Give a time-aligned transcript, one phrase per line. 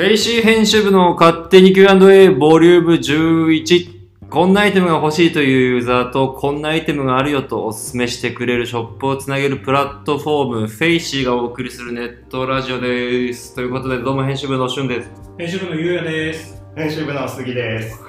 [0.00, 4.30] FACY 編集部の勝手に Q&A ボリューム11。
[4.30, 13.54] こんなアイテムが欲しいというユーザーと、こんなアイテムがあるよとお勧めしてくれるショップをつなげるプラットフォーム、 FACY がお送りするネットラジオです。
[13.54, 15.10] ということで、どうも編集部のしゅんです。
[15.36, 16.62] 編集部のゆうやです。
[16.74, 18.02] 編集部の杉です。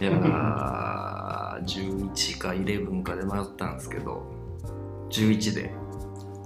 [0.00, 4.24] いやー、 11か11かで迷ったんですけど、
[5.08, 5.79] 11で。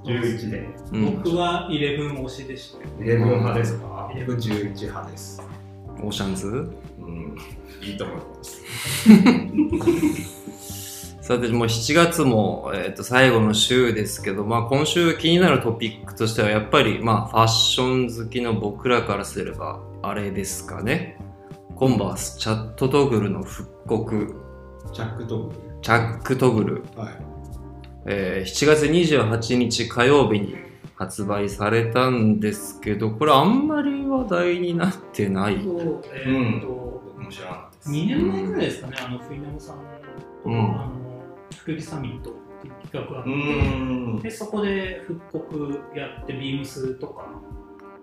[0.05, 0.69] 11で。
[0.93, 1.17] うん。
[1.17, 2.85] 僕は11推しでしたよ。
[2.99, 4.11] 11派ですか？
[4.27, 5.43] 僕11派です。
[6.03, 6.47] オーシャンズ？
[6.47, 6.51] う
[7.11, 7.37] ん。
[7.83, 8.63] いいと思います。
[11.25, 21.19] さて、もう7月も、えー、と最後の週ですけど、まあ、今週気になるトピックとしては、やっぱり、まあ、ファッション好きの僕らからすれば、あれですかね。
[21.77, 24.35] コンバースチャットトグルの復刻、
[24.93, 26.83] チャックトグチャックトグル、ル。
[26.95, 27.34] はい。
[28.07, 30.57] えー7月28日火曜日に
[30.97, 35.61] 発売されたんですけど、これあんまり話題になってない。
[35.65, 37.91] そう、えーっと、僕も知らなかったです。
[37.91, 39.83] 2年前ぐらいですかね、あの、フィナムさんと、
[40.45, 40.93] うんあの、
[41.57, 44.17] 福木サミットっていう企画があうって、ん。
[44.21, 47.27] で、そこで復刻やって、ビームスとか、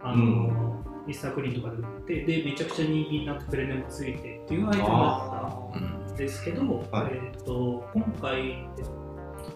[0.04, 6.61] あの、ミスタークリーンとかで売って、で、めちゃくちゃ人気になってプレゼンもついてっていうアイテムだったうんんですけど、
[6.92, 8.67] はいえーっと、今回、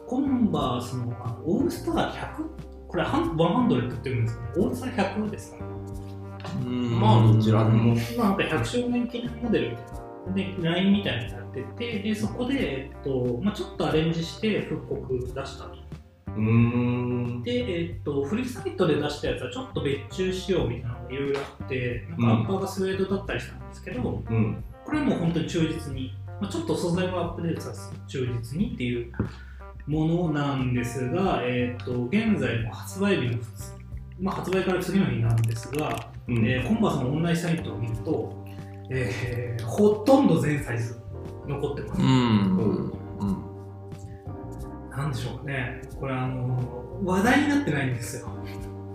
[0.08, 5.64] コンバースのあのオールスター100、これハン100って言うんですかね、オールスター100ですかね。
[6.64, 7.96] うんまあどちらでも。
[8.18, 10.06] まあ、なんか100周年記念モデルみたいな。
[10.34, 15.76] で、ラインみたいなのやってて、で、そこで、えっと、まあ、ちょっとアレンジして復刻出したと。
[16.36, 17.44] うん。
[17.44, 24.64] で、えっと、フリーサイトで出したやつはちょっと別注仕様みたいなのがいろいろあって、なんかアッパーがスウェードだったりしたんですけど、うん。
[24.84, 29.12] これはもう本当に忠実に、まあ、ちょっと素材をアップデートさせて忠実にっていう
[29.88, 33.44] ものなんですが、えっと、現在も発売日の2日、
[34.20, 36.38] まあ、発売から次の日なんですが、うん。
[36.46, 38.46] えーコンバースのオンラインサイトを見ると、
[38.90, 41.00] えーほとんど全サイズ
[41.48, 42.02] 残ってます。
[42.02, 42.08] うん。
[42.08, 43.40] うん。
[44.90, 48.30] なんでしょうかね、これあのー話題になってないんですよ、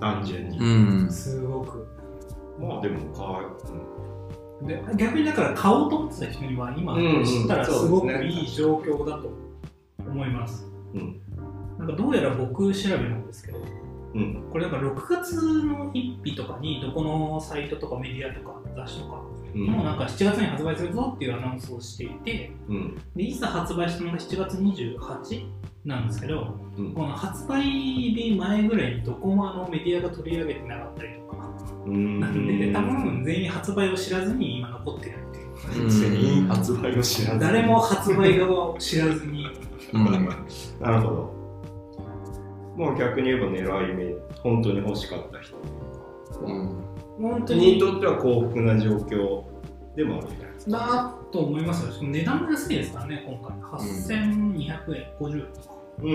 [0.00, 0.58] 単純に。
[0.58, 1.10] うん。
[1.10, 1.86] すごく。
[2.58, 3.44] まあでも、かわい
[4.66, 9.30] で逆にだから買おうと思ってた人には今うんうん知ったらすごくいい状況だと
[10.06, 10.69] 思います。
[10.94, 11.20] うん
[11.78, 13.58] なんかどうやら僕調べなんですけど、
[14.14, 14.48] うん。
[14.52, 19.22] これなんか6月の1日とかにどこのサイトとかメディアとか雑誌とか
[19.54, 19.66] うん。
[19.66, 23.02] もうなんか7月に発売するぞっていうアナウンスをしていて、うん。
[23.16, 25.46] でいざ発売したのが7月28
[25.86, 31.50] なんですけど、うんこの発売日前ぐらいにどこもあのメディアが取り上げてなかったりとか、
[31.86, 32.20] うん。
[32.20, 35.38] なんで多分全員発売を知らずに今残ってるって
[35.78, 35.90] いう。
[35.90, 37.40] 全員発売を知らず。
[37.40, 39.46] 誰も発売側を知らずに、
[39.92, 40.04] うん。
[40.80, 41.40] なるほど。
[42.76, 45.56] もう逆に言えば狙い目、本当に欲しかった人
[46.42, 46.90] うん。
[47.20, 49.44] 本当ににとっては幸福な状況
[49.94, 50.70] でもあるじゃないですか。
[50.70, 51.92] なと思いますよ。
[51.92, 53.58] しかも値段も安いですからね、今回。
[53.58, 55.74] 8200円、50円とか。
[56.02, 56.10] うん。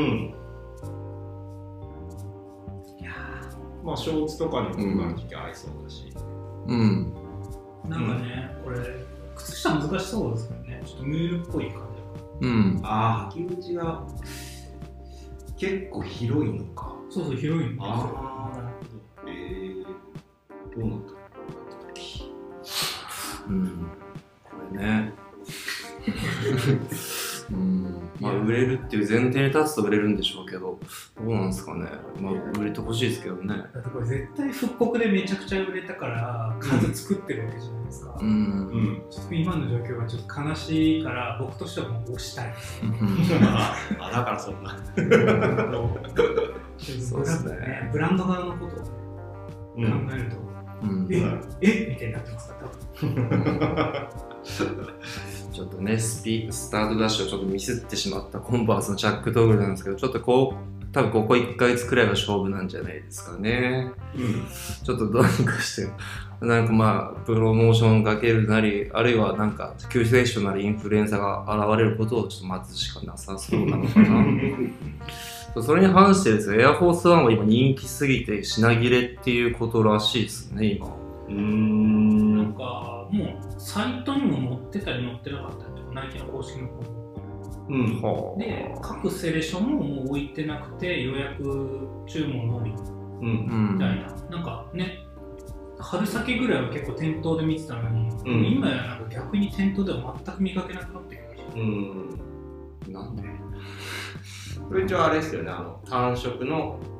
[2.99, 3.11] いや
[3.83, 6.11] まあ、ショーツとかにも今の時期合いそうだし。
[6.67, 7.13] うん。
[7.85, 8.79] ーなんかね、これ、
[9.35, 11.84] 靴下難しそうですけどね、ちょっとムールっぽい感じ。
[12.41, 12.79] うん。
[12.83, 14.05] ああ、履き口が
[15.57, 16.95] 結構広いのか。
[17.09, 17.83] そうそう、広いんですよ。
[17.85, 18.75] ああ、なる
[19.21, 19.31] ほど。
[19.31, 19.83] えー、
[20.79, 21.04] どうなん。
[28.55, 30.79] れるっていう前提に立つと売れるんでしょうけど、
[31.17, 31.87] どうなんですかね。
[32.19, 33.55] まあ、売れてほしいですけどね。
[33.73, 38.27] だってこれ絶対復刻でめちゃくちゃ売れたから数作ってるわけじゃないですか、うん。
[38.27, 38.31] う
[38.77, 39.03] ん。
[39.09, 42.53] ちょっと今の状況はちょっと悲しいから僕としてはもう押したい
[43.43, 44.77] あ、だからそんな。
[46.77, 48.91] そうですねブランド側のことを考
[49.77, 50.09] うん。
[50.11, 50.37] えると、
[50.83, 51.07] うん。
[51.11, 51.17] え
[51.61, 51.87] え？
[51.91, 52.67] みたいになってますから
[52.99, 54.07] 多分
[55.55, 63.93] ちょっとね、スピスタートダッシュをちょっとミスってしまったコンバースのチャックトーグルなんですけど、ちょっとこう、多分ここ1ヶ月くらいは勝負なんじゃないですかね。
[64.83, 65.89] ちょっとどうにかして、
[66.41, 74.25] なんかまあ、プロモーションかけるなり、あるいはなんか、救世主なりインフルエンサーが現れることをちょっと待つしかなさそうなのかな。
[75.63, 80.87] それに反してですね、エアフォースワンは今人気すぎて品切れっていうことらしいですね、今。
[80.87, 82.37] うーん。
[82.37, 86.73] なんかもうサイトにも載ってたり載ってなかったりとかナイキの公式の方。
[87.69, 88.01] うん。
[88.01, 92.71] はで各セレションももう置いてなくて予約注文のみ。
[92.71, 92.77] うん。
[92.77, 94.99] うんみたいな、なんかね
[95.79, 98.45] 春先ぐらいは結構店頭で見てたのに、うん。
[98.45, 101.59] 今やなんか逆に店頭では全く見かけなくなってきました。
[101.59, 102.93] うん。
[102.93, 103.23] なんで？
[104.67, 106.94] これ一応あれですよね、あの、単色のえ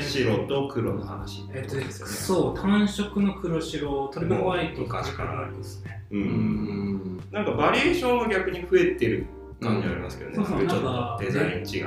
[0.00, 2.12] 白と黒の話えっと、ですよね。
[2.12, 6.02] そう、単色の黒白、トリプルホワイト昔からですね。
[6.10, 6.16] う。
[6.16, 9.26] うんんなんかバリエーションは逆に増えてる
[9.60, 10.36] 感じありますけどね。
[10.38, 11.82] うんそうそうちょっなんかとデザイン違い。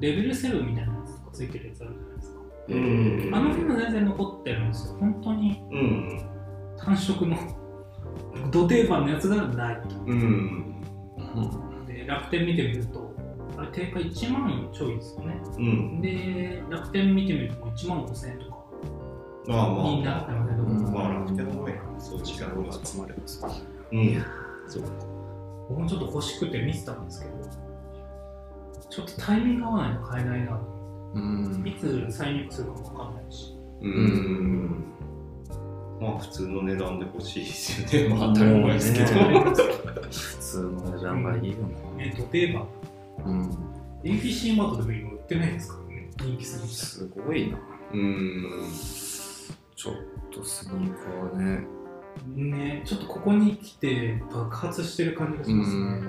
[0.00, 2.40] レベル7みたいなやつとかついてるやつあるじゃないですか。
[2.68, 4.96] うんあのフィルム全然残ってるんですよ。
[5.00, 6.20] 本当にうん。
[6.78, 7.36] 単色の
[8.50, 9.96] 土定番のやつがないと。
[10.06, 10.82] うん。
[11.86, 13.14] で、楽天見てみると、
[13.58, 15.40] あれ定価1万ちょいですよね。
[15.58, 16.00] うん。
[16.00, 18.56] で、楽天見てみるともう1万5000円とか
[19.46, 23.42] まあまあになってますけど、うんまあ楽天の上そう時間が集まれます
[23.92, 24.24] うん。
[24.68, 24.82] そう。
[25.68, 27.32] 僕もちょっと欲しくて見てたんですけど、
[28.90, 30.60] ちょっとタイミング合わないと買えないな。
[31.14, 33.56] うんいつ再入するかもわかんないし。
[33.80, 34.84] うん。
[36.00, 38.14] まあ普通の値段で欲しいですよね。
[38.14, 39.06] まあ当たり前ですけど。
[39.06, 41.56] 普通の値段がいいよ
[41.96, 42.66] ね、土定番。
[43.26, 43.50] なうん
[44.02, 46.10] APC マートでも今売ってないですからね。
[46.18, 46.74] 人気すぎて。
[46.74, 47.58] すごいな
[47.92, 48.64] うん。
[49.74, 49.94] ちょっ
[50.30, 51.66] とスニーカーね
[52.34, 56.02] ね、ちょっとここに来て爆発してる感じがしますね。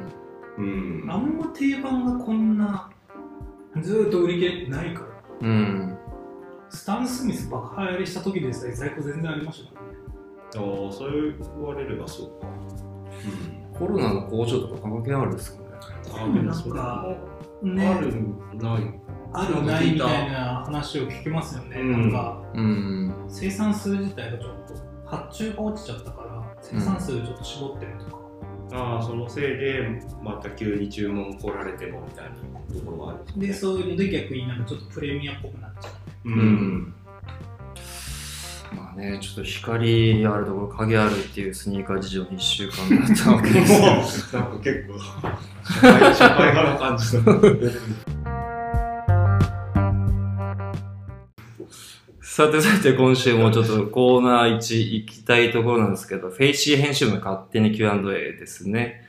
[0.58, 1.06] うん。
[1.10, 2.90] あんま定番がこんな
[3.82, 5.02] ずーっと売り切れてないか
[5.42, 5.48] ら。
[5.48, 5.98] うん
[6.70, 9.98] スタン・スミス爆破やりした時でさえ在庫全然ありましたからね。
[10.56, 12.48] ああ、そう言われればそうか。
[13.78, 15.67] コロナの工場とか関係あるんですかね
[16.14, 17.18] あでもそれも
[17.64, 18.14] ねある
[18.56, 19.00] ない。
[19.34, 21.80] あるないみたいな話を聞きますよね。
[21.80, 24.74] うんなんかうん生産数自体がちょっと
[25.06, 28.28] 発注が落ちちゃったから生産数ちょっと絞ってるとか。
[28.74, 33.40] ああ、そのせいでまた急に注文来られてもみたいなところがある。
[33.40, 35.90] で、そういうので逆になんかちょっとプレミアっぽくなっちゃ
[36.26, 36.30] う。
[36.30, 36.94] ううん。
[38.98, 43.74] まあねちょっと光あるところ影あるっていうスニーカー事情に1週間だったわけです
[44.36, 47.24] よなんか結構、社会社会派な感じの。
[52.22, 59.02] さてさて今週もちょっとコーナー1行きたいところなんですけど、 FACY 編集部の勝手に Q&A ですね。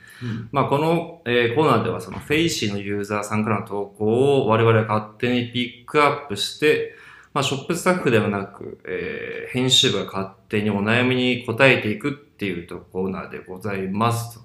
[0.51, 6.95] まあこの、えーコーナーではその FACY のユーザーさんからの投稿を我々が勝手にピックアップして、
[7.33, 14.41] まあショップスタッフではなく、えー編集部が勝手にお悩みに答えていくっていうとコーナーでございますと。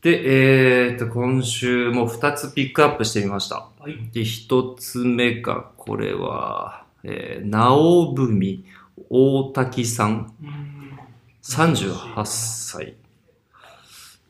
[0.00, 3.68] で、えー、と、今週も2つピックアップしてみました。
[3.80, 4.10] はい。
[4.12, 8.64] で、一つ目が、これは、えー、直文
[9.10, 10.32] 大滝さん
[11.42, 12.94] 38歳。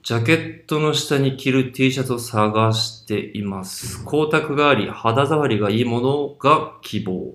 [0.08, 3.98] ジャケットの下に着る T シャツを探しています。
[4.06, 7.34] 光沢があり、肌触りがいいものが希望。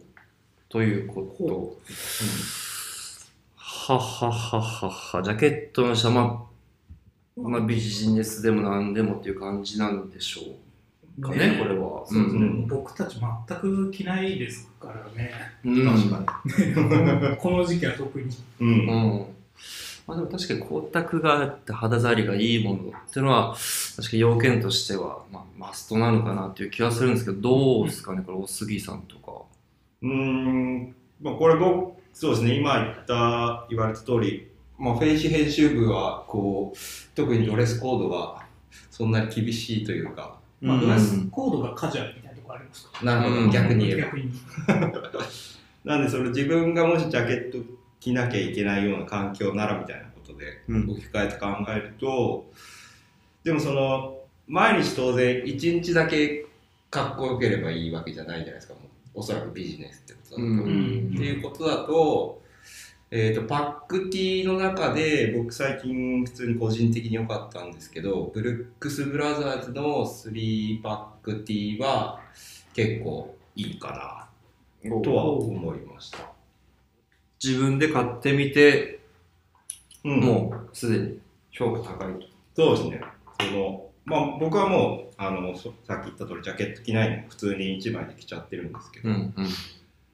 [0.70, 1.78] ということ。
[3.56, 5.22] ははははは。
[5.22, 6.48] ジャケットの下、ま
[7.38, 10.42] あ、まあ、ビジネスでも何でもっていう感じなんでしょ
[11.20, 12.08] うかね、これは。
[12.08, 15.32] そうですね、ん僕たち全く着ないですからね。
[15.64, 18.26] うん確か この時期は特に。
[18.26, 18.36] に。
[18.62, 18.74] うんう
[19.20, 19.26] ん。
[20.06, 23.56] まあでも確かに光沢があって肌触りがいいものっていうのは、
[23.96, 29.44] 確かに要件としては、まあ、マストなのかなっていう気はするんですけど、どうですかね、これ、お杉さんとか。
[30.02, 34.48] うーん、まあこれ僕、そうですね、今言った、言われた通り、
[34.78, 36.78] まあ、フェイシ編集部はこう
[37.16, 38.44] 特にドレスコードが
[38.90, 44.08] そんなに厳しいというかまあ、うんドレスコードがカジュアルみたいなとこありますかなるほど、うん逆に言えば。
[44.08, 44.32] 逆に。
[45.84, 47.58] なんでそれ自分がもしジャケット
[48.04, 50.90] 着なきゃいけないような環境ならみたいなことでうん。
[50.90, 52.52] 置き換えて考えると、
[53.44, 56.46] でもその、毎日当然一日だけ
[56.90, 58.74] かっこよければいいわけじゃないじゃないですか。
[58.74, 58.82] も
[59.16, 61.12] うおそらくビジネスってことだと、うん。
[61.16, 62.42] っていうことだと,、
[63.10, 63.56] えー、とパ
[63.86, 72.20] ックティーの中で僕最近普通に個人的に良かったんですけど、ブルックス・ブラザーズの3パックティーは
[72.74, 74.30] 結構いいか
[74.84, 76.33] なとは思いました
[77.44, 79.00] 自分で買ってみて、
[80.06, 81.20] うんもうすでに
[81.52, 82.28] 評価高いと。
[82.56, 83.02] そうですね。
[83.40, 89.48] その、まあ僕はもう、あの、そさっき言った通りジャケット着ないの普通に1枚で着ちゃってるんですけど、うんうん。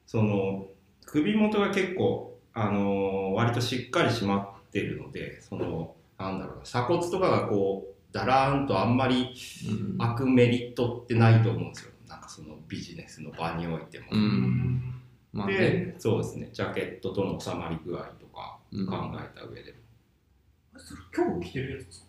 [0.06, 0.68] その、
[1.06, 9.34] 首元が結構、あの割としっかり締まってるので、その、なんだろうな、鎖骨とかがこう、だらーんとあんまり
[9.68, 11.92] うん開くメリットってないと思うんですよ。
[12.08, 14.08] なんかそのビジネスの場においても。
[14.12, 14.16] う。
[14.16, 14.99] うん
[15.32, 15.58] まあね。
[15.58, 19.76] で、そうですね、ジャケットとの収まり具合とかうん考えた上で。
[20.78, 22.08] それ今日着てるやつです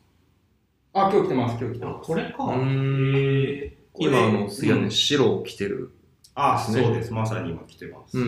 [0.93, 2.45] あ今日来てます今日来てますこれか。
[2.45, 5.91] うんへこれ今、あの、杉谷ね、うん白を着てる。
[6.35, 7.13] あ、ねそうです。
[7.13, 8.17] まさに今着てます。
[8.19, 8.25] うん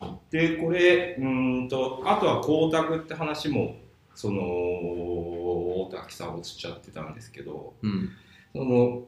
[0.00, 0.20] うん。
[0.30, 3.76] で、これ、うーんと、あとは光沢って話も、
[4.14, 8.10] その、大滝さんおっしゃってたんですけど、うん。
[8.52, 9.02] その、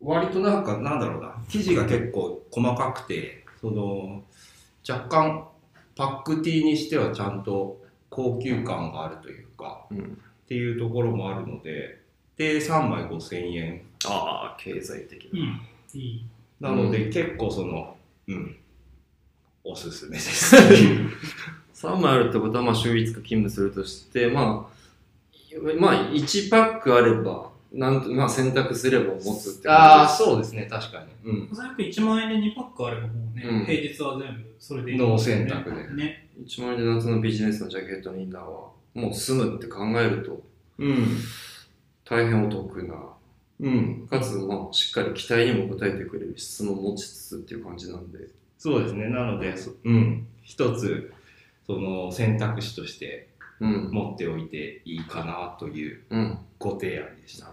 [0.00, 4.22] 割となんか、なんだろうな、生地が結構細かくて、その、
[4.88, 5.48] 若干、
[5.94, 9.98] パックティーにしてはちゃんと高級感があるというか、うん。
[10.44, 12.00] っていうところもあるので、
[12.36, 13.82] で、3枚5000円。
[14.06, 15.40] ああ、経済的な。
[15.40, 15.60] うん。
[15.94, 16.26] いい。
[16.60, 17.96] なので、う結構その、
[18.28, 18.56] うん、
[19.64, 20.56] おすすめです。
[21.74, 24.76] 3枚あるってことは、まあ、週5日勤務するとして、まあ、
[25.78, 31.30] まあ、1パックあれば、なんと、まあ、選択すれば持つってああ、感そうですね、確かに。
[31.30, 31.48] うん。
[31.54, 36.28] 最悪1万円で2パックあればもうね、うん平日は全部それでいい、ノー選択でね。
[36.44, 36.60] じ。
[36.62, 40.42] 1万円で夏のビジネスのジャケットのインナーは、もう済むって考えると、
[40.78, 41.06] うん。
[42.04, 42.94] 大変お得な、
[43.60, 44.06] うん。
[44.08, 48.18] かつ、まあ、しっかり期待にも応えてくれる質も持ちつつっていう感じなんで、
[48.58, 50.26] そうですね、なので、そうん。
[50.42, 51.12] 一つ、
[51.66, 53.90] その選択肢としてうん。
[53.90, 56.38] 持っておいていいかなといううん。
[56.58, 57.50] ご提案でした。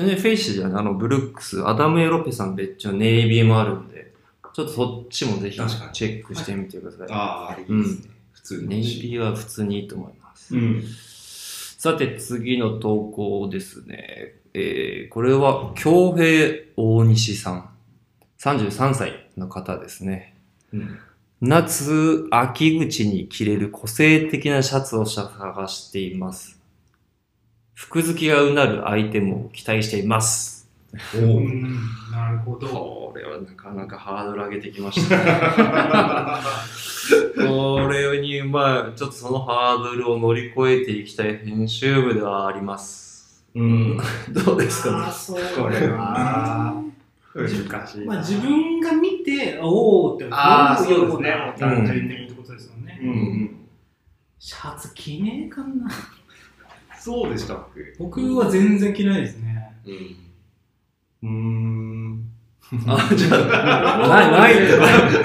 [0.00, 4.14] ちなみに FACY じゃね、あの、ブルックス、アダム・エロペさん別注のネイビーもあるんで、
[4.54, 5.56] ちょっとそっちもぜひ
[5.92, 7.08] チェックしてみてください。
[7.10, 8.10] ああ、いいですね。
[8.32, 8.66] 普通に。
[8.66, 10.56] ネイビーは普通にいいと思います。
[10.56, 10.82] うん。
[11.78, 14.36] さて、次の投稿ですね。
[14.54, 17.70] えー、これは、京平大西さん。
[18.38, 20.34] 33歳の方ですね。
[20.72, 20.98] うん。
[21.42, 26.59] 夏、秋口に着れる個性的なシャツを探しています。
[27.80, 30.68] 服好きがうなるアイテムを期待しています。
[31.16, 31.38] おお。
[31.38, 31.78] うん、
[32.12, 32.68] なるほど。
[32.68, 35.24] これはなかなかハードル上げてきましたね。
[37.48, 43.42] これに、まあ、ちょっとそのハードルを乗り越えていきたい編集部ではあります。
[43.54, 43.98] うん。
[44.28, 44.96] どうですかね？
[45.06, 46.82] あーそうこれは
[47.34, 47.48] 難
[47.86, 48.04] しい。
[48.04, 53.00] まあ自分が見て、おおって思うようそうですねな単純にってことですよね。
[53.02, 53.56] うんうん。
[54.38, 55.88] シャツ着ねえかな。
[57.00, 57.96] そうでしたっけ？
[57.98, 59.72] 僕は全然着ないですね。
[59.86, 60.16] うん。
[61.22, 62.26] うーん。
[62.86, 63.28] あ、じゃ
[64.04, 64.78] あ、ない、ないって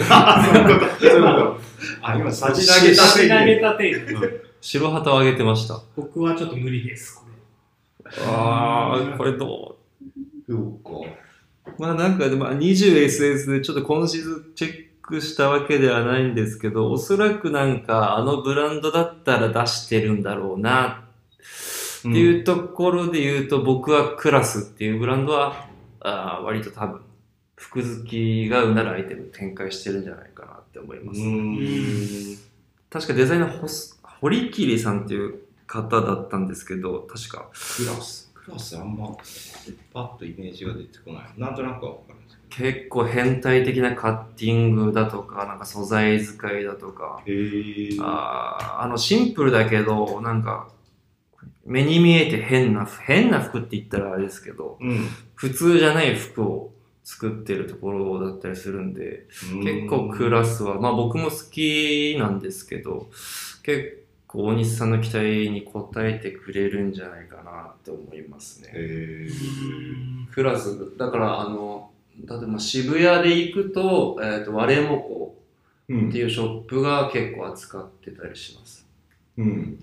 [0.10, 0.92] あ、そういうこと。
[1.00, 1.60] そういうこと。
[2.02, 3.62] あ、今、差し投げた差しせい投げで。
[3.62, 3.84] た程
[4.22, 4.28] 度。
[4.62, 5.80] 白旗を上げてました。
[5.96, 8.12] 僕はちょっと無理です、これ。
[8.26, 9.78] あー、これど
[10.50, 10.92] そうか。
[11.78, 21.05] うまあなんか、まあ、20SS でちょっと今シーズンチェックしたわけではないんですけど、おそらくなんかあのブランドだったら出してるんだろうな
[22.10, 25.68] っていうところで言うと、僕はクラスっていうブランドは、
[26.02, 27.02] あー割と多分、
[27.56, 31.20] 服好きがうなるアイテム展開してるんじゃないかなって思います。
[31.20, 32.38] ん。
[32.90, 38.32] 確かデザイナーホス、堀切さんっていう方だったんですけど、確か、クラス。
[38.34, 39.08] クラスあんま、
[39.92, 41.24] パッとイメージが出てこない。
[41.38, 47.22] なんとなくはわかるんです結構変態的なカッティングだとか、なんか素材使いだとか。
[48.00, 50.70] あーあのシンプルだけど、なんか、
[51.66, 55.08] 目に見えて変な、変な服って言ったらあれですけど、うん。
[55.34, 56.72] 普通じゃない服を
[57.04, 59.28] 作ってるところだったりするんで、
[59.64, 63.10] 結構クラスは、まあ僕も好きなんですけど、
[63.64, 68.72] 結構大西さんの期待に応えてくれるんじゃないかなって思いますね。
[70.32, 71.92] クラス、だからあの、
[72.28, 75.36] 例えば渋谷で行くと、えっ、と、割れもこ
[75.88, 78.88] うんっていうショップが結構扱ってたりします。
[79.38, 79.48] うん。
[79.48, 79.78] う。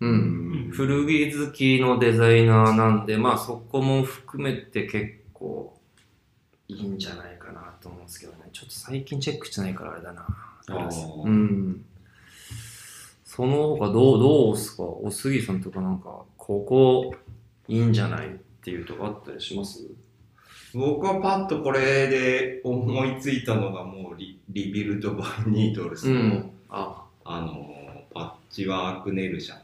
[0.00, 0.70] うんん。
[0.72, 5.74] 古着好きのデザイナーなんで、まあそこも含めて結構
[6.68, 8.50] いいんじゃないかなと思うんですけどね。
[8.52, 10.26] ちょっと最近チェックしてないからあれだな。
[11.24, 11.84] うん。
[13.24, 14.82] その他どう、どうすか？
[14.82, 17.14] おすぎさんとかなんか、ここ
[17.68, 18.30] いいんじゃないっ
[18.62, 19.86] ていうとこあったりします？
[20.74, 26.50] 僕はパッとこれで思いついたのがもうリ Rebuild by Needles の、。
[26.68, 29.60] あ、あのパッチワークネルシャ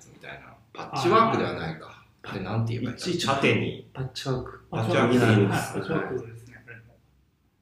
[0.90, 2.04] パッチワークではないか。
[2.22, 3.90] あれなんて言えばいいんだいちいち縦に。
[3.92, 4.60] パッチワーク。
[4.70, 6.56] パッチワークはいネルパッチワークですね。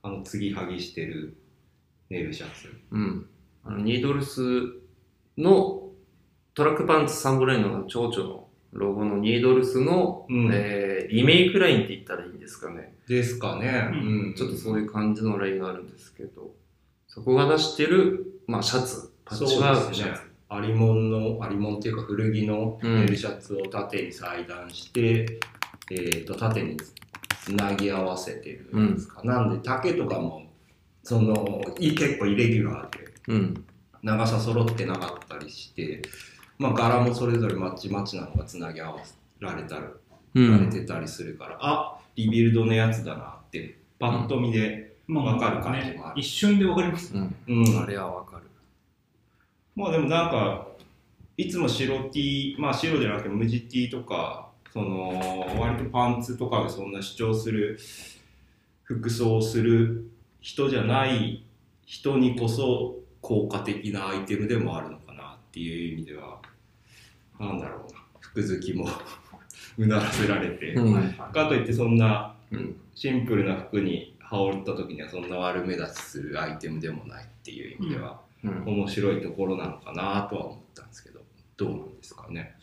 [0.03, 1.37] あの継ぎはぎしてる
[2.09, 2.69] ネルシャツ。
[2.91, 3.27] うん。
[3.65, 4.41] あの、 Needles
[5.37, 5.91] の
[6.55, 10.51] トラックパンツサンブレイの蝶々のロゴの Needles の、うん。
[10.53, 12.95] えーリメイクラインって言ったらいいんですかね。
[13.09, 14.35] ですかね、ううん。
[14.35, 16.53] ちょっとそういう感じのラインがあるんですけど、
[17.09, 20.30] そこが出してる、まあ、シャツ、パッチワークシャツ。
[20.51, 25.39] アリモンのアリモンっていうか古着のネルシャツを縦に裁断して、
[25.91, 26.77] えー、と縦に
[27.43, 30.43] つなぎ合わせてるんですか、なんで丈とかも
[31.05, 33.65] そのい結構イレギュラーでうん。
[34.03, 36.03] 長さ揃ってなかったりして、
[36.59, 39.83] まあ、柄もそれぞれまちまちなのがつなぎ合わせられたり、
[40.35, 40.59] うん。
[40.59, 47.15] られてたりするからあリビルドのやつだなってパッと見で、まあわかる感じもあるね一瞬でわかります。
[47.15, 47.35] うん。
[47.49, 48.30] うんあれはわかる。
[49.81, 50.67] まあでもなんか
[51.39, 57.79] いつも白 T まあ白じゃなくて無地 T とかその割とパンツとかがそんな主張する
[58.85, 60.11] 服装をする
[60.43, 61.43] 人じゃない
[61.87, 66.39] 人にこそ効果的なアイテムでもあるのかなっていう意味では
[67.39, 67.99] なんだろうな。
[68.21, 68.87] 服好きも
[69.79, 71.13] うならせられて、うん。
[71.15, 72.77] かといってそんなうん。
[72.95, 81.21] シンプルな服に羽織った時にはそんな悪目立ちするアイテムでもないっていう意味では、うん面白いところなのかなとは思ったんですけど。
[81.57, 82.55] どうなんですかね。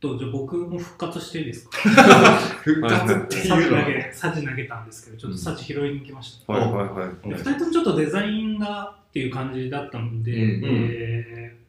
[0.00, 1.78] とじゃあ僕も復活していいですか？
[2.62, 3.84] 復活っていうのは。
[3.84, 7.08] げサジ投げたんですけどちょっとサジ拾いに来ました、はいはいはい。
[7.08, 11.64] うん2人ともちょっとデザインがっていう感じだったので、うんえー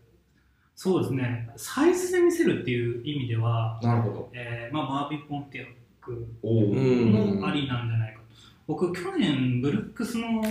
[0.78, 1.50] そうですね。
[1.56, 4.30] サイズで見せるっていう意味では、なるほど。
[4.34, 5.70] えーまあ、マービン・ポンティアッ
[6.02, 8.26] クもありなんじゃないかと、
[8.68, 10.42] 僕去年ブルックスの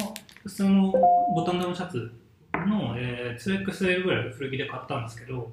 [0.43, 0.91] 普通の
[1.37, 2.11] ボタンダウンシャツ
[2.66, 5.52] の、えー、2XL ぐらい古着で買ったんですけど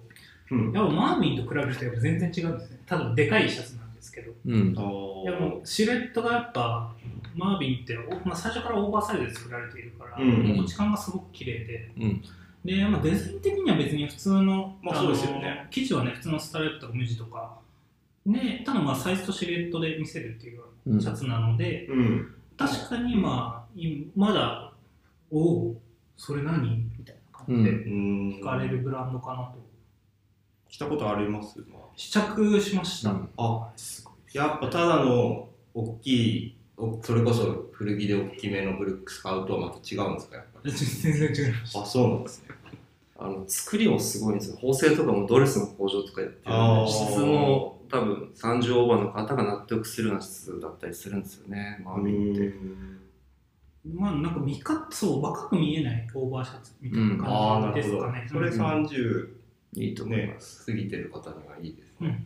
[0.52, 0.72] うん。
[0.72, 2.80] やっぱマービンと比べるとやっぱ全然違うんですね。
[2.86, 4.32] ただでかいシャツなんですけど。
[4.46, 4.76] うん。
[4.78, 6.94] あいやもうシルエットがやっぱ
[7.36, 10.58] マービンって、おまあ、最初からオーバーサイズで作られているから、うん。
[10.58, 12.24] 持ち感がすごく綺麗で、うん。
[12.66, 15.68] で、まあ、デザイン的には別に普通の,、まあそうですよね。
[15.72, 17.58] 生地はね普通のスタイルとか無地とか。
[18.26, 22.36] ねただまあサイズとシルエットで見せるっていうシャツなので、うん。
[22.58, 24.74] 確かにまあいまだ
[25.32, 25.82] おお
[26.18, 26.91] それ何
[27.48, 28.30] みたいな感じでうん。
[28.40, 29.54] 聞かれるブランドかなと、
[30.70, 31.60] 着たことあります？
[31.96, 33.30] 試着しました、うん。
[33.38, 33.70] あ
[34.34, 40.38] やっぱただの大きいおそれこそ古着で大きめのブルックス買うとはまた違うんですか？
[40.38, 42.56] やっぱり全然違いましたあそうなんですね。
[43.20, 44.58] あの作りもすごいんですよ。
[44.60, 46.54] 縫製とかもドレスの工場とかやってる
[46.88, 52.54] 質も多分30オーバーの方が納得するような質だったりするんですよね、 Marvin って。
[53.86, 58.62] まあなんか見かそう若く見えないオーバーシャツみたいな感じですかね、それうん。
[58.62, 59.30] 30
[59.76, 60.66] いいと思いねます。
[60.66, 62.24] 過ぎてる方にはいいですね、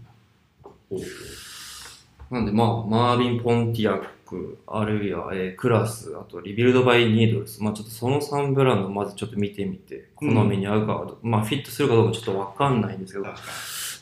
[2.31, 13.25] なんでまあ、 Marvin Pontiak、あるいは、えークラス、あと Rebuild by Needles、まあちょっとその3ブランドまずちょっと見てみて、好みに合うかは、まあフィットするかどうかちょっとわかんないんですけど、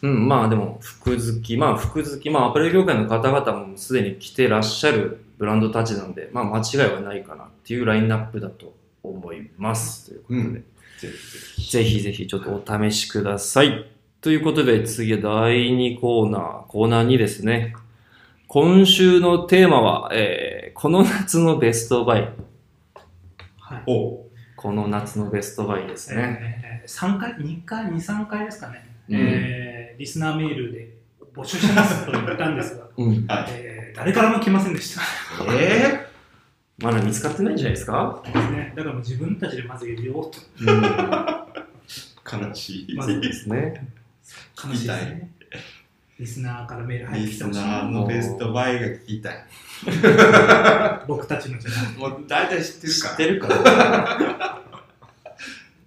[0.03, 10.07] うん、まあでも服好き、まあ服好き、まあアパレル業界の方々もすでに着てらっしゃるブランドたちなんで、まあ間違いはないかなっていうラインナップだと思います。
[10.07, 10.65] ということで、うん
[11.01, 13.91] ぜひぜぜひちょっとお試しください。
[14.21, 17.75] ということで次第2コーナー、コーナー2ですね。
[18.47, 22.21] 今週のテーマは、えー、この夏のベストバイ。
[23.59, 24.25] はいひお
[24.55, 26.83] この夏のベストバイですね。
[26.85, 30.95] えー、3回2回2、3回ですかね、うんえーリスナーメールで
[31.35, 33.27] 募集してますと言ったんですが、うん。
[33.27, 35.01] はいえー誰からも来ませんでした
[35.53, 36.07] え
[36.79, 38.21] まだ見つかってないんじゃないですか？
[38.25, 38.73] ですね。
[38.75, 40.39] だからもう自分たちでまず入れようと。
[42.37, 43.87] 悲しいまずですね。
[44.65, 45.29] 悲しいですね。
[46.19, 47.59] リスナーからメール入ってリスきてほしい。
[47.59, 49.45] ナーのベストバイが聞きたい
[51.07, 51.99] 僕たちのじゃなくて。
[51.99, 54.61] もう大体知ってるか知ってるから。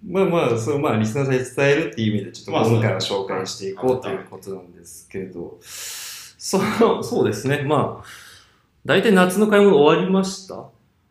[0.07, 5.59] まあまあ、そう、まあ、リスナーさんに伝えるっていう意味で、ちょっまあと今回は紹介していこうということなんですけど、
[6.37, 6.59] そ
[6.99, 7.63] う、そうですね。
[7.63, 8.05] まあ、
[8.85, 10.63] 大体夏の買い物終わりました？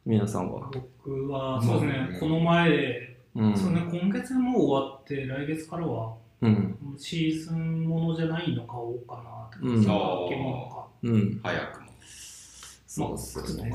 [0.04, 0.70] 皆さんは。
[0.72, 3.56] 僕は、まあそうですね、この前で、うん。
[3.56, 6.78] そうね、今月もう終わって、来月からはうん。
[6.96, 9.66] シーズンものじゃないの買おうかなって。
[9.66, 10.86] うんか。
[11.02, 11.40] うん。
[11.42, 11.86] 早くも
[12.86, 13.72] そうですよね。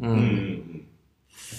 [0.00, 0.06] う。
[0.06, 0.86] うんん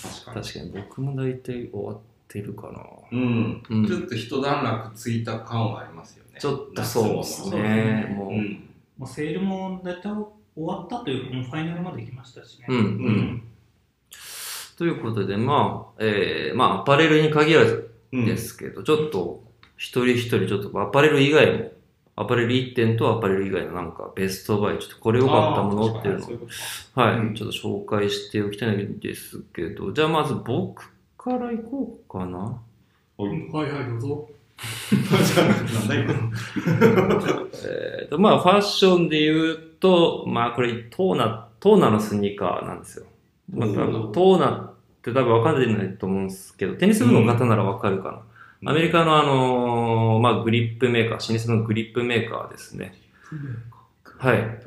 [0.02, 2.86] 確かに確かに僕も大体終わってるかな。
[3.12, 8.16] うん、うんちょっと一段落ついた感はありますよねちょっとそうですそうですねね。
[8.16, 8.32] もう。
[8.32, 8.68] うん
[9.02, 12.68] もうセールも大体終わったというか、もうファイナルまで来ましたしね。
[12.70, 12.78] うん。
[12.78, 13.44] ううんん。
[14.78, 19.44] ということで、まあ、えー、まあ、アパレルに限らずうんですけど、ちょっと、
[19.76, 21.72] 一人一人、ちょっとアパレル以外も、
[22.16, 26.30] アパレル1点とアパレル以外のなんかベストバイ、ちょっとこれ良かったものっていうのを、
[26.94, 32.38] はい、うんちょっと紹介しておきたいんですけど、じゃあまず僕から行こうかな。
[33.18, 34.30] はいはい、どうぞ。
[35.72, 36.14] なんだ今
[37.66, 43.06] えーと、まあ、ファッションで言うと、まあ、これ、トーナ、トーナのスニーカーなんですよ。
[43.54, 48.24] まあ、トーナって多分わかんないと思うんですけど、テニス部の方ならわかるか
[48.64, 48.72] な。
[48.72, 52.94] アメリカのあのーまあ、グリップメーカー、老舗のグリップメーカーですね。
[54.20, 54.60] はい。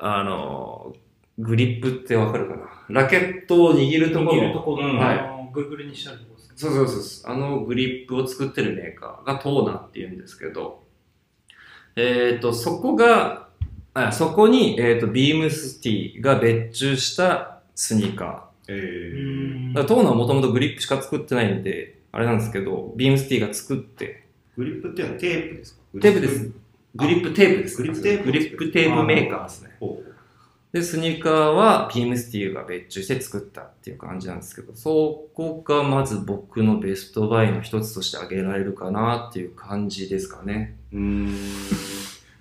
[0.00, 1.10] あのー
[1.42, 2.62] グリップってわかるかな。
[2.88, 6.29] ラケットを握るところ握るところはいあのぐるぐるにしてあるところですね。
[6.60, 7.32] そうそうそうそう。
[7.32, 10.82] あのグリップを作ってるメーカーが Tourna って言うんですけど、
[11.96, 13.48] えっ、と、そこが、
[13.94, 18.72] あそこに、えっ、と、 BEAMS T が別注したスニーカー。
[18.72, 19.74] えうー。
[19.74, 25.80] だから Tourna はもともとグリップしか作ってないんで、あれなんですけど、 BEAMS T が作って、グリップっていうのはテープですか？
[26.00, 26.50] テープです。
[26.94, 29.76] グリップテープですグリップテープグリップテープメーカーですね。
[29.80, 30.02] ほ
[30.72, 40.76] で、スニーカーはビームス Tが別注して作ったっていう感じなんですけど、そこがまず僕のベストバイの一つとして挙げられるかなっていう感じですかね。
[40.92, 41.26] うーん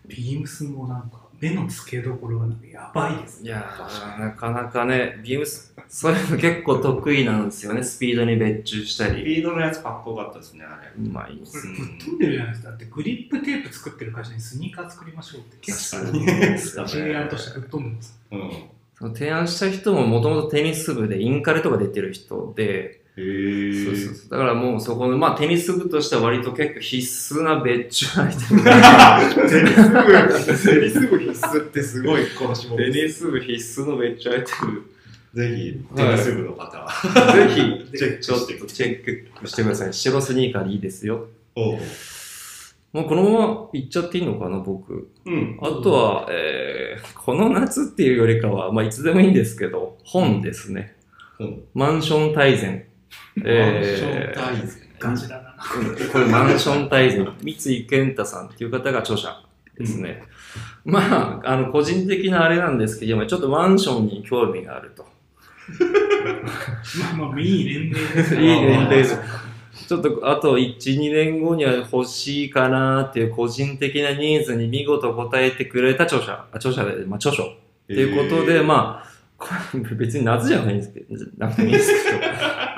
[0.08, 3.50] ビームスもなんか目の付けどころやばいですね。
[3.50, 7.84] いやー、なかなかね、ビームス、そういうの結構得意なんですよね。
[7.84, 9.24] スピードに別注したスり。
[9.24, 12.70] ピードのやつかっこよかったですねあれうまいですこれぶっ飛んでるじゃないですか。
[12.70, 18.20] だってグリップテープ作ってる会社にスニーカー作りましょうって結構確かに提案としてぶっ飛んでます。
[18.32, 18.52] うん
[19.00, 35.00] その提案した人ももともとテニス部でインカレとか出てる人で、へえそうそうそうだからもうそこの、まあテニス部としては割と結構必須な別注アイテムがテニス部テニス部必須ってすごいこの種目テニス部必須の別注アイテム。
[35.34, 39.94] ぜひテニス部の方はぜひ、チェックちょっとチェックしてください。
[39.94, 41.28] 白スニーカーでいいですよ。
[41.56, 41.80] おう
[42.92, 45.12] もうこのまま行っちゃっていいのかな、僕。
[45.26, 50.96] うんあとは、えー、この夏っていうよりかは、まあいつでもいいんですけど、本ですね。
[51.38, 52.89] 本マンション大全。
[53.46, 55.56] えーマンション大全ガチだな。
[55.78, 57.26] うんこれマンション大全。
[57.42, 59.44] 三井健太さんっていう方が著者
[59.78, 60.24] ですね。
[60.84, 65.06] まあ、あの、個人的なあれなんですけど、今ちょっとマンションに興味があると。
[67.16, 69.20] まあまあ、いい年齢です いい年齢です
[69.88, 77.48] ちょっとあと1、2年後には欲しいかなっていう個人的なニーズに見事答えてくれた著者、あ著者で、まあ著書っ
[77.88, 82.18] ていうことで、まあ、これ別に夏じゃないんですけど、なくてもいいですけど、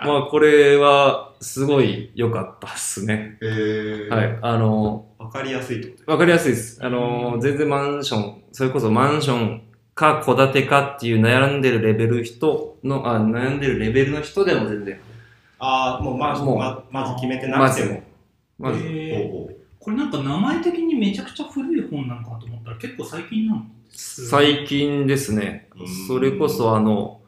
[0.08, 3.38] まあこれはすごい良かったっすね。
[3.42, 4.40] えーはい。
[4.42, 6.84] あの、わかりやすいってことわかりやすいです。
[6.84, 9.62] あの、全然マンション、それこそマンション
[9.94, 15.00] か戸建てかっていう悩んでるレベル人の、あ、悩んでるレベルの人でも全然。
[15.64, 18.04] ああもうまずもうままず決めてなまずくても、
[18.58, 25.88] まず、えーほうほうこれなんか名前的にめちゃくちゃ古い本なのかと思ったら結構最近なの最近ですねうん。
[26.08, 27.21] それこそあの、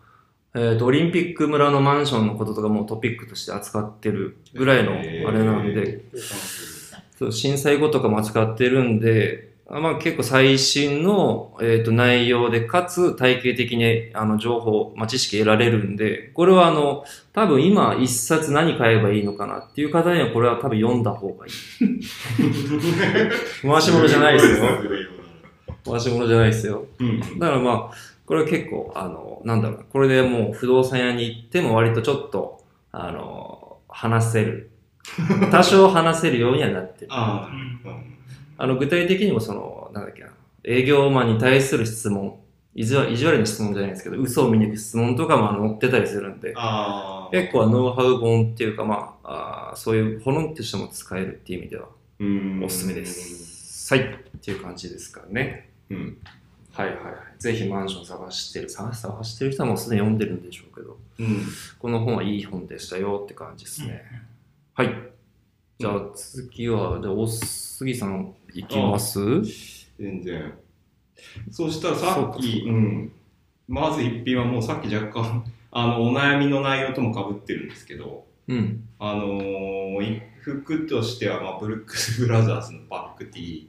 [0.56, 4.96] えっ、と、オリンピック村のマンションのこととかもトピックとして扱ってるぐらいのあ
[5.32, 6.04] れなんで、
[7.18, 21.54] そう震災後とかも扱ってるんで、あまあ結構最新の、えー、と内容で、かつ体系的にあの情報、まあ、知識得られるんで、これはあの、多分今一冊何買えばいいのかなっていう方にはこれは多分読んだ方がいい。
[23.68, 24.68] 回し物じゃないですよ。
[25.86, 26.86] 回し物じゃないですよ。
[27.00, 34.72] うんだからまあ、これは結構、あの、なんだろうな、これでもう不動産屋に行っても割とちょっと、あの、話せる。
[35.52, 37.10] 多少話せるようにはなってる。
[37.12, 37.48] あ
[38.60, 40.30] の、具体的にもその、なんだっけな、
[40.64, 42.40] 営業マンに対する質問、
[42.74, 46.56] 意地悪意地悪な質問じゃないですけど、嘘を見抜く質問とかもあの載ってたりするんで、
[47.32, 51.88] 結構ノウハウ本っていうか、まあ、あーそういう本としても使えるっていう意味では
[52.20, 53.94] うんおすすめです。
[53.94, 54.06] はい。
[54.06, 55.70] っていう感じですかね。
[55.92, 56.18] うん
[56.76, 57.16] はいはいはい。
[57.38, 61.46] ぜひマンション探してる、探探してる人はもうすでに読んでるんでしょうけど、うん。
[61.80, 64.04] この本はいい本でしたよって感じですね。
[64.74, 64.90] はい。
[65.80, 69.20] じゃあ次は、じゃあ、お杉さんいきます？
[70.00, 70.54] 全然。
[71.52, 73.12] そうしたらさっきうん。
[73.68, 78.26] まず一品はもうさっき若干 あのお悩みの内容ともかぶってるんですけど。
[78.48, 78.88] うん。
[79.00, 83.68] あのーい服としては、まあ、ブルックス・ブラザーズのバックティ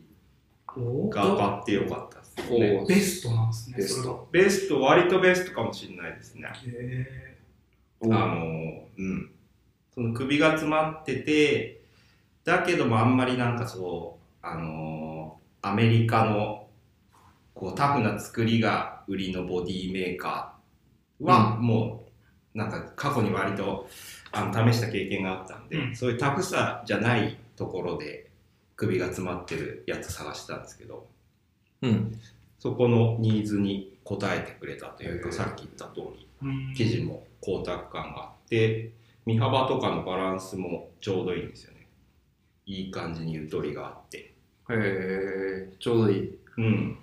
[0.77, 1.15] おー。
[1.15, 2.81] が買ってよかったね。
[2.83, 3.77] おベストなんですね。
[3.79, 4.29] ベスト。
[4.33, 6.49] ベスト割とベストかもしれないですね。
[8.03, 9.31] あのーうん。
[9.95, 11.81] その首が詰まってて
[12.45, 16.67] だけどもあんまりなんかそうあのーアメリカの
[17.55, 22.05] こうタフな作りが売りのボディメーカーは、も
[22.55, 23.89] うなんか過去に割と
[24.31, 25.97] あの試した経験があったんで、うん。
[25.97, 28.29] そういうタフさじゃないところで
[28.77, 31.07] 首が詰まってるやつ探してたんですけど
[31.85, 32.21] うん。
[32.59, 38.91] そこのニーズに応えてくれたというか、さっき言った通り生地も光沢感があって
[39.27, 41.87] 身幅とかのバランスもちょうどいいんですよね
[42.67, 44.33] いい感じにゆとりがあってへ
[44.71, 46.39] え、ちょうどいい。
[46.57, 46.99] うん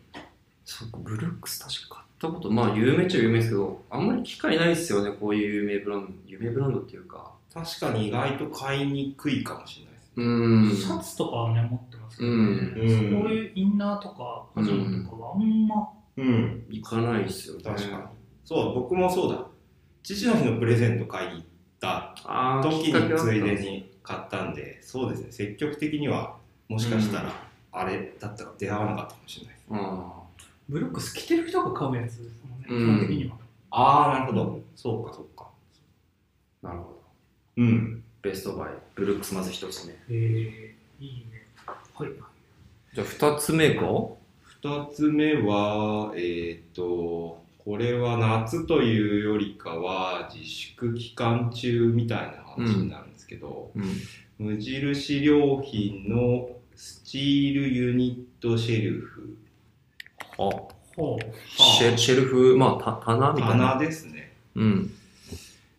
[0.65, 7.31] そっか、ブルックス確か買ったこと、まあ有名っちゃ有名ですけど、あんまり機会ないですよね、こういう有名ブランド、有名ブランドっていうか。
[7.53, 10.75] 確かに意外と買いにくいかもしれないうーん。
[10.75, 12.37] シャツとかはね、持ってますけど、うん。
[12.37, 16.65] うんこういうインナーとか、パジャマとかはあんま、うん。
[16.69, 17.63] 行かないですよね。
[17.63, 18.03] 確かに。
[18.43, 19.45] そう僕もそうだ。
[20.03, 21.45] 父の日のプレゼント買いに行っ
[21.79, 22.13] た
[22.63, 25.31] 時についでに買ったんでそうですね。
[25.31, 27.31] 積極的にはもしかしたら
[27.71, 30.13] あれだったら出会わなかったかもしれないですあ
[30.67, 32.97] ブルックス着てる人が買うやつですもんね、うん。
[32.97, 33.35] 基本的には。
[33.71, 34.59] ああなるほど。
[34.75, 35.47] そうかそうか。
[36.63, 37.01] あ、なるほど。
[37.57, 39.93] うんベストバイ、ブルックスまず一つ目。
[39.93, 41.47] へえいいね。
[41.93, 42.09] はい。
[42.93, 43.81] じゃあ2つ目が？
[44.43, 53.83] 二つ目は、えっ、と、これは夏というよりかは自粛期間中みたいな話になるんですけど、うん。
[54.37, 59.37] 無印良品のスチールユニットシェルフ。
[60.37, 60.49] あ、
[60.95, 61.19] ほ
[61.57, 63.69] シェシェルフ、まあ、た棚みたいな。
[63.73, 64.33] 棚ですね。
[64.55, 64.93] うん。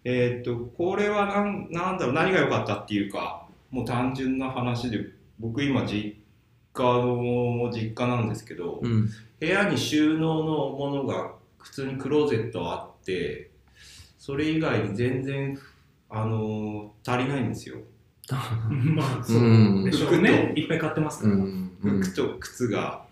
[0.05, 4.99] えっ、と、これはなんなんだろう、何が良かったっていうか、もう単純な話で、
[5.39, 6.17] 僕今実
[6.73, 9.09] 家の、実家なんですけど、うん。
[9.43, 13.51] 部屋に収納のものが普通にクローゼットあって
[14.17, 15.59] それ以外に全然
[16.09, 17.83] あのー足りないんですよう。
[18.95, 20.53] まあ、そううんでしょうね。
[20.55, 21.35] いっぱい買ってますから。
[21.35, 21.41] うん。
[21.41, 23.05] うん服と靴が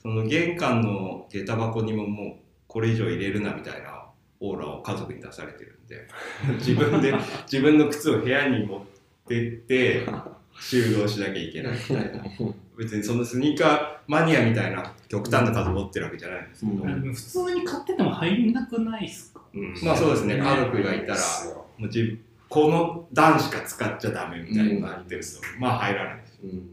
[0.00, 2.34] その玄関の下駄箱にももう
[2.68, 4.05] これ以上入れるなみたいな
[4.40, 6.06] オーラを家族に出されてるんで
[6.58, 7.14] 自分で
[7.50, 8.80] 自分の靴を部屋に持っ
[9.28, 10.06] てって
[10.60, 12.24] 収納しなきゃいけないみたいな。
[12.76, 17.14] 別にそのスニーカーマニアみたいな極端な数持ってるわけじゃないんですけど、うん。
[17.14, 19.40] 普通に買ってても入んなくないっすか？
[19.82, 21.18] まあそうですね、ね家族がいたら、
[21.78, 25.26] もう自分この段しか使っちゃダメみたいになってると、
[25.58, 26.38] まあ入らないです。
[26.44, 26.70] うん。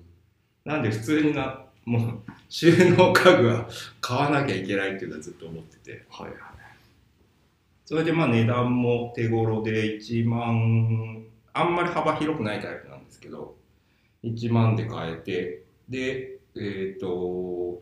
[0.66, 3.68] なんで普通にな、もう収納家具は
[4.00, 6.06] 買わなきゃいけないっていうのはずっと思ってて。
[6.10, 6.38] はいはい。
[7.86, 13.56] それでまあ値段も手頃で1万、あんまり幅広くないタイプなんですけど、
[14.24, 17.82] 1万で買えて、で、えっ、と、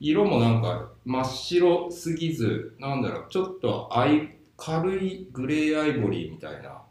[0.00, 6.82] 色もなんか真っ白すぎず、なんだろう、ちょっとアイ軽いグレーアイボリーみたいな。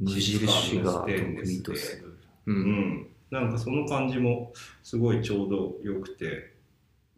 [0.00, 2.18] 無印が得ステンレスで意とする。
[2.46, 2.52] う。
[2.52, 2.62] うん
[3.00, 3.06] ん。
[3.30, 6.52] なんかその感じもすごいちょうど良くて、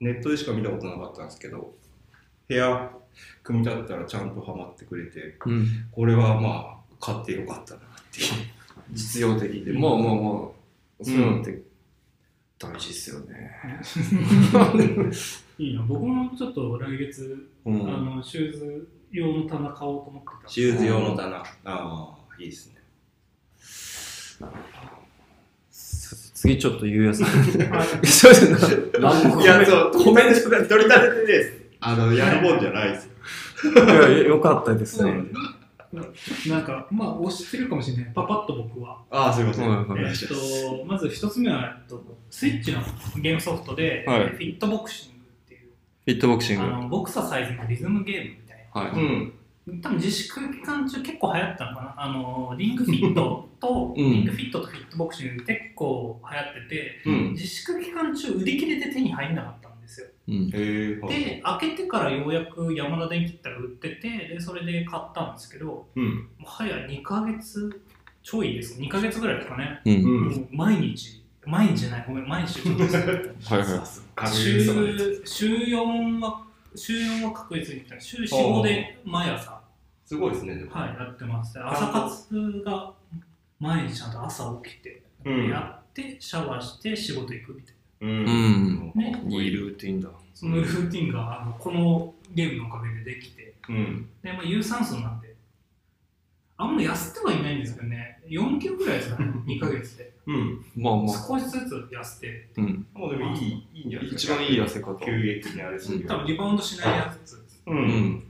[0.00, 1.74] ネットでしか見たことなかったんですけど、
[2.48, 2.92] 部屋
[3.42, 5.66] 組み立てたらちゃんとハマってくれて、うん。
[5.92, 8.26] これはまあ買ってよかったなっていう。
[8.92, 9.72] 実用的で。
[9.72, 10.30] まあまあま
[11.00, 11.62] あ、そういうのって
[12.58, 13.50] 大事ですよね。
[15.58, 15.82] いいな。
[15.82, 18.04] 僕もちょっと来月、うあん。
[18.16, 20.48] の、シューズ用の棚買おうと思ってた。
[20.48, 21.36] シューズ用の棚。
[21.38, 22.76] ああ、いいですね。
[26.34, 27.20] 次ちょっと言うやつ。
[27.24, 27.24] い
[29.44, 31.65] や、そう、コメントが取り立ててです。
[31.80, 33.12] あの、やるもんじゃないですよ。
[33.72, 33.76] い
[34.12, 35.12] やよかったですね。
[36.48, 38.12] なんか、まあ、押してるかもしれない。
[38.14, 39.02] パパッと僕は。
[39.10, 39.70] ああ、すいません。
[39.70, 42.80] えっと、まず一つ目は、えっと、スイッチの
[43.20, 45.70] ゲームソフトで、はいフィットボクシングっていう、
[46.04, 46.64] フィットボクシング。
[46.64, 48.80] あのボクササイズのリズムゲームみたいな。
[48.80, 49.00] はい。
[49.00, 49.32] うん。
[49.82, 57.32] 多分自粛期間中結構流行ったのかなあのリングフィットと、 うんリングフィットとフィットボクシング結構流行っててうん。
[57.32, 60.06] 自粛期間中売り切れで手に入んなかったんですよ。
[60.28, 60.50] うん。
[60.50, 66.04] で開けてからようやく山田電機ったら売っててでそれで買ったんですけどもうん。
[66.04, 67.82] う早2ヶ月
[68.22, 68.80] ちょいです。
[68.80, 70.48] 2ヶ月ぐらいですかね、うん。
[70.50, 71.22] 毎日。
[71.44, 72.04] 毎日じゃない。
[72.08, 74.28] ごめん毎日 はいはい。
[74.28, 74.64] 週
[75.24, 76.44] 週4は
[76.74, 79.60] 週4は確実に週45で毎朝。
[80.04, 80.66] すごいですね。
[80.70, 81.58] はい、やってます。
[81.60, 82.92] 朝活が
[83.60, 85.48] 毎日ちゃんと朝起きて、うん。
[85.48, 88.92] やって、シャワーして仕事行くみたいううん。
[88.94, 90.08] ねいいルーティンだ。
[90.08, 90.14] な。
[90.34, 94.08] そのルーティンがあのこのゲームのおかげでできて、うん。
[94.22, 95.34] で、まあ、有酸素なんで、
[96.58, 100.12] あんま痩せてはいないんですけどね、4キロぐらいですかね、2ヶ月で。
[100.26, 100.64] うん。
[100.76, 101.26] まあまあ。
[101.26, 102.86] 少しずつ痩せて、うん。
[102.94, 104.34] もうでもいい、いいんじゃないですか。
[104.34, 107.62] 一番いい痩せ方急激にあれするよ多分リバウンドしないやつです。
[107.66, 107.70] う。
[107.70, 108.22] うんん。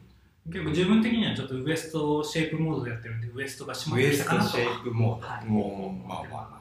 [0.46, 4.48] 結構自分的にはちょっとウエストシェイプモードでやってるんで、ウエストが締まウエってきたかなと。
[4.48, 5.26] ストシェイプモード。
[5.26, 6.60] はいもう、まあま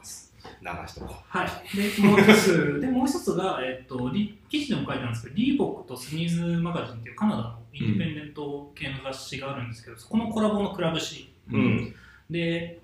[0.66, 1.76] 流しとこはい。
[1.76, 11.56] で、もう一つ、 で、もう一つが、えっと、リ記事でも書いてあるんですけど、リーボックとスニーズマガジンっていうカナダのインディペンデント系の雑誌があるんですけど、そこのコラボのクラブ誌う。
[11.56, 11.94] うん。
[12.28, 12.80] で、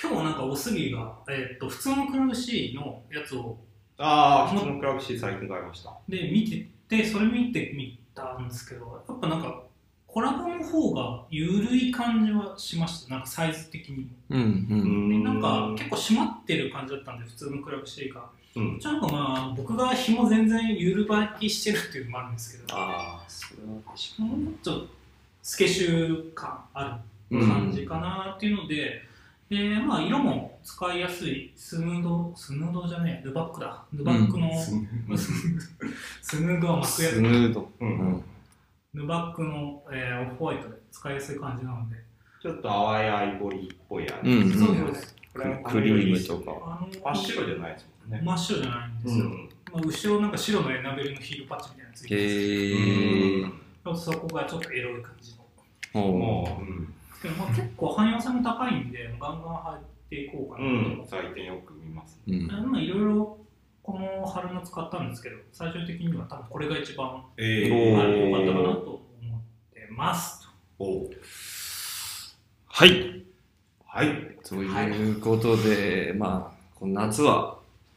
[0.00, 3.58] 今日なんかおすぎが、えっと、普通のクラブ誌のやつを、
[3.98, 5.92] ああ、普通のクラブ C 最近買いました。
[6.08, 9.62] で、見てて、それ見てみたんですけど、やっぱなんか、
[10.08, 13.10] コラボの方が緩い感じはしました。
[13.10, 14.06] なんかサイズ的にも。
[14.30, 14.40] うん。
[14.40, 14.44] う
[14.74, 15.08] ん。
[15.10, 18.24] でなんか結構締まってる感じだったんで、普通のクラブ誌が。
[18.56, 18.80] うん。
[18.80, 24.86] ちゃんとまあ僕が紐全然ゆるばきしてるっていうのもあるんですけどああ、それは確かもうちょっと
[25.42, 29.02] スケシュ感ある感じかなっていうので、
[29.50, 34.50] でまあ色も使いやすいスヌードスヌードじゃねえヌバックだヌバックの、
[36.22, 36.82] スヌードはに。
[36.82, 37.70] 巻くやつスヌード。
[37.80, 37.84] う。
[37.84, 38.24] うんん。
[38.94, 41.96] ヌバックの、えーオフホワイトで使いやすい感じなので、
[42.42, 44.26] ちょっと淡いアイボリーっぽいやつ。
[44.26, 46.56] うんそうですねこれもクリームとか。
[46.64, 48.22] あの真っ白じゃないですもんね。
[48.24, 49.50] 真っ白じゃないんですよ、うん。
[49.72, 53.42] まあ、後ろなんか白のエナメルのヒールパッチみたいなのついてて、へえ。
[53.42, 55.34] ちょっとそこがちょっとエロい感じ
[55.94, 56.94] のおもう、うん。
[57.22, 61.02] でもまあ結構汎用性も高いんで、ガンガン入っていこうかなと思うん。
[61.02, 62.18] 採点よく見ます。
[62.26, 62.46] うん。
[62.46, 63.38] まあいろいろ
[63.88, 69.40] この春夏買ったんですけど、最終的には多分これが一番えおー良かったかなと思っ
[69.72, 70.46] てます。
[70.78, 71.08] お
[72.66, 73.24] はい
[73.86, 74.36] はい。
[74.46, 77.56] ということで、まあこの夏は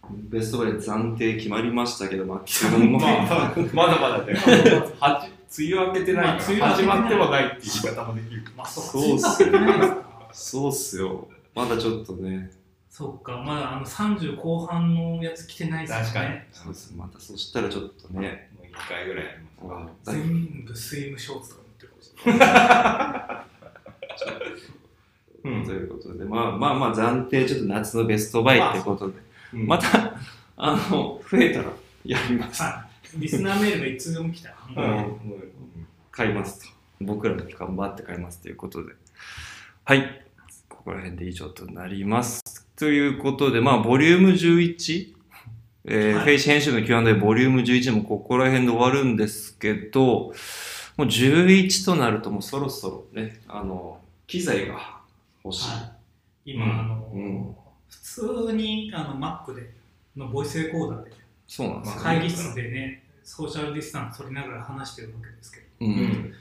[0.10, 4.34] ベストバイで暫定決まりましたけど、まあ、 基本もまあ、まだまだね。
[4.98, 8.44] はじ梅雨明けてないまあ梅雨始まってはないっていう言い方もできる。
[8.56, 9.60] まあ、そうそうっすすね。
[9.60, 11.28] ないですかそうっすよ。
[11.54, 12.50] まだちょっとね、
[12.92, 16.46] そうか、まだあの30後半のやつ着てないですよね。
[16.52, 20.12] そうですまたそしたらちょっとね、もう一回ぐらいやりますか。
[20.12, 22.02] 全部スイムショーツとか塗ってるかも
[24.18, 24.62] しれない。
[25.44, 29.18] うんということで、まあまあまあ暫定ちょっと夏のベストバイってことで、
[29.54, 30.18] うんまた、
[30.58, 31.72] あの、増えたら
[32.04, 32.62] やります。
[32.62, 33.20] はい。
[33.22, 35.10] リスナーメールがいつでも来たら、う
[36.12, 36.68] 買いますと。
[37.00, 38.94] 僕らも頑張って買いますということで。
[39.86, 40.26] はい。
[40.82, 42.42] ここら辺で以上となります。
[42.76, 45.14] ということで、まあ、ボリューム11、
[45.86, 50.34] えーはいフェイシ編集の Q&A ボリューム11もここら辺で終わるんですけど、も
[50.98, 55.02] う11となるともうそろそろね、あの、機材が
[55.44, 55.70] 欲しい。
[55.70, 55.78] は
[56.46, 57.56] い、今、うんあの、うん
[57.88, 59.74] 普通にあの Mac で
[60.18, 61.12] のボイスレコーダーで
[61.48, 65.86] そうなんですよ、会議室でね、ソーシャルディスタンス取りながら話してるわけですけど、う。
[65.86, 66.34] うんん。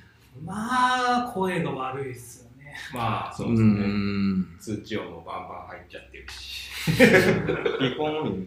[0.43, 2.77] まあ、声が悪いですよね。
[2.95, 3.69] まあ、そううですね。
[3.87, 4.57] ん。
[4.59, 6.71] 通知音もバンバン入っちゃってるし。
[7.79, 8.47] 基本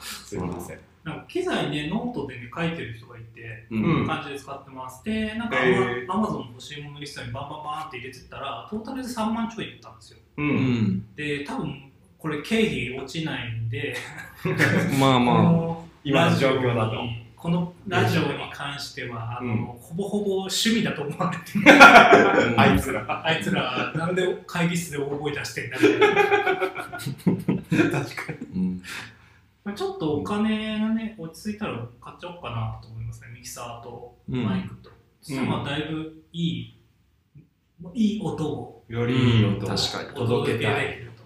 [0.00, 0.80] すいません。
[1.04, 4.06] なんか機材ね、ノートでね、書いてる人がいて、ううんん。
[4.06, 5.04] 感じで使ってます。
[5.04, 10.18] で、なんかへー Amazon の欲しいものリストにバンバンバンって入れてったら、トータルで3万ちょいいったんですよ。
[10.38, 10.42] う。
[10.42, 11.14] うんん。
[11.14, 13.94] で、多分これ経費落ちないんで、
[14.42, 14.48] こ
[14.98, 16.96] まあまの今の状況だと
[17.44, 21.64] このラジオに関しては、あの、うんほぼほぼ趣味だと思われてる。
[21.78, 23.22] あ、あいつら。
[23.22, 26.06] あいつら、なんで会議室で大声出してんだみたいな。
[28.00, 28.62] 確かに。
[28.62, 28.82] うん。
[29.62, 33.28] まあちょっとお金がね、落ち着いたら買っちゃおうかなと思いますね。
[33.34, 34.88] ミキサーとマイクと。
[35.20, 36.80] そしたらまあだいぶいい、
[37.92, 39.68] いい音をよりいい音を
[40.14, 40.70] 届けでき
[41.04, 41.22] ると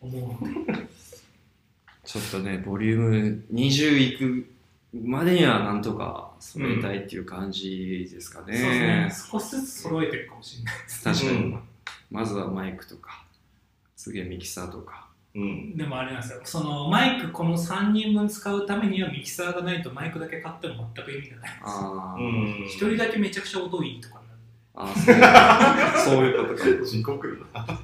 [0.00, 0.86] 思うので。
[2.06, 4.55] ちょっとね、ボリューム20いく
[5.04, 8.56] までにはなんとか揃えたいっていう感じですかね。
[8.56, 9.12] そうですね。
[9.32, 10.74] 少しずつ揃えてるかもしれない。
[11.04, 11.60] 確かに、うん
[12.08, 13.24] まずはマイクとか、
[13.96, 15.08] 次はミキサーとか。
[15.34, 15.76] うん。
[15.76, 16.40] でもあれなんですよ。
[16.44, 21.68] そのマイクこの3人分使うためにはミキサーがないとマイクだけ買っても全く意味がないんですよ。
[21.68, 22.64] あー、うん。
[22.66, 25.20] 一人だけめちゃくちゃ音いいとかになる。
[25.24, 26.86] あーそう そういうことか。
[26.86, 27.78] 地獄だ。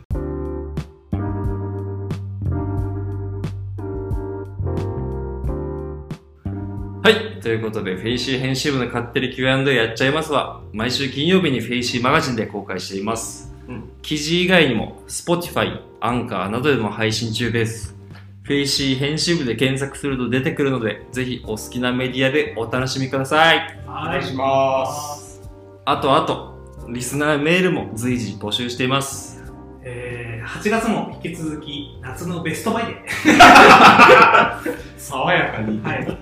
[7.42, 10.60] ということで、フェイシー編集部の勝手に Q&A やっちゃいますわ。
[10.72, 13.52] 毎週金曜日にフェイシーマガジンで公開しています。
[13.68, 17.96] うん記事以外にも、Spotify、アンカーなどでも配信中です。
[18.44, 23.76] フェイシー編集部で検索すると出てくるので、ぜひお好きなメディアでお楽しみください。
[23.88, 25.42] おお願いします。
[25.84, 26.52] あとあと、
[26.88, 29.42] リスナーメールも随時募集しています。
[29.84, 32.94] えー、8月も引き続き夏のベストバイで、
[34.96, 35.82] 爽やかに。
[35.82, 36.18] はい、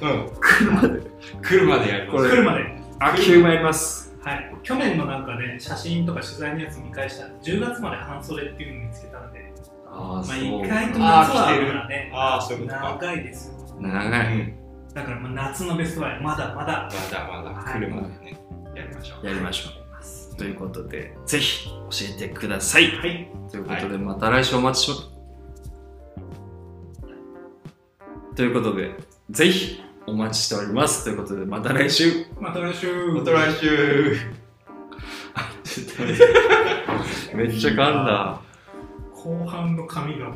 [0.00, 0.30] うん。
[0.40, 1.00] 来るまで。
[1.42, 2.16] 来るまでやります。
[2.16, 2.64] これ来るまで、
[2.98, 4.14] あ、急参ります。
[4.22, 9.52] はい、去年のなんかね、写真とか取材のやつ見返したら、10月まで半袖っていうのを見つけたので、
[9.86, 12.98] あまあ、意外と夏は来てるまだね、ああ、そういうことか。
[13.00, 13.80] 長いですよ。
[13.80, 14.34] 長い。
[14.34, 14.54] うん。
[14.92, 18.38] だからまあ夏のベストバイ、まだまだ、まだまだ来るまでね、
[18.74, 19.26] やりましょう。
[19.26, 20.36] やりましょう。
[20.36, 22.96] ということで、ぜひ教えてください。
[22.96, 25.10] はい、ということで、また来週お待ちします。
[28.36, 28.90] ということで、
[29.30, 31.04] ぜひお待ちしております。
[31.04, 32.26] ということで、また来週。
[32.40, 33.12] また来週。
[33.12, 34.16] また来週。
[37.36, 38.40] めっちゃ噛んだ。
[39.14, 40.32] 後半の髪が